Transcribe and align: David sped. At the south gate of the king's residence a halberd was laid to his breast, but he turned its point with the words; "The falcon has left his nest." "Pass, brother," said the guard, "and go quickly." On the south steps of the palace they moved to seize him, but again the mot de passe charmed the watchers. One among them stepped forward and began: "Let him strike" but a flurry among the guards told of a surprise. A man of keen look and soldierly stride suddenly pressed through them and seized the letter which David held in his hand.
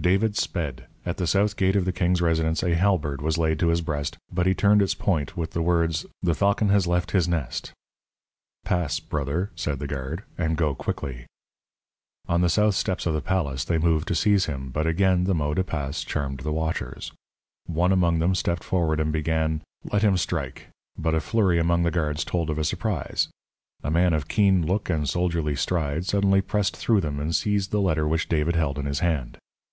David 0.00 0.34
sped. 0.34 0.86
At 1.04 1.18
the 1.18 1.26
south 1.26 1.58
gate 1.58 1.76
of 1.76 1.84
the 1.84 1.92
king's 1.92 2.22
residence 2.22 2.62
a 2.62 2.72
halberd 2.74 3.20
was 3.20 3.36
laid 3.36 3.58
to 3.58 3.66
his 3.68 3.82
breast, 3.82 4.16
but 4.32 4.46
he 4.46 4.54
turned 4.54 4.80
its 4.80 4.94
point 4.94 5.36
with 5.36 5.50
the 5.50 5.60
words; 5.60 6.06
"The 6.22 6.34
falcon 6.34 6.70
has 6.70 6.86
left 6.86 7.10
his 7.10 7.28
nest." 7.28 7.72
"Pass, 8.64 8.98
brother," 8.98 9.50
said 9.54 9.78
the 9.78 9.86
guard, 9.86 10.22
"and 10.38 10.56
go 10.56 10.74
quickly." 10.74 11.26
On 12.26 12.40
the 12.40 12.48
south 12.48 12.76
steps 12.76 13.04
of 13.04 13.12
the 13.12 13.20
palace 13.20 13.62
they 13.62 13.76
moved 13.76 14.08
to 14.08 14.14
seize 14.14 14.46
him, 14.46 14.70
but 14.70 14.86
again 14.86 15.24
the 15.24 15.34
mot 15.34 15.52
de 15.56 15.62
passe 15.64 16.06
charmed 16.06 16.40
the 16.40 16.50
watchers. 16.52 17.12
One 17.66 17.92
among 17.92 18.20
them 18.20 18.34
stepped 18.34 18.64
forward 18.64 19.00
and 19.00 19.12
began: 19.12 19.60
"Let 19.84 20.00
him 20.00 20.16
strike" 20.16 20.68
but 20.96 21.14
a 21.14 21.20
flurry 21.20 21.58
among 21.58 21.82
the 21.82 21.90
guards 21.90 22.24
told 22.24 22.48
of 22.48 22.56
a 22.56 22.64
surprise. 22.64 23.28
A 23.82 23.90
man 23.90 24.14
of 24.14 24.28
keen 24.28 24.64
look 24.64 24.88
and 24.88 25.06
soldierly 25.06 25.56
stride 25.56 26.06
suddenly 26.06 26.40
pressed 26.40 26.74
through 26.74 27.02
them 27.02 27.20
and 27.20 27.34
seized 27.36 27.70
the 27.70 27.82
letter 27.82 28.08
which 28.08 28.30
David 28.30 28.56
held 28.56 28.78
in 28.78 28.86
his 28.86 29.00
hand. 29.00 29.36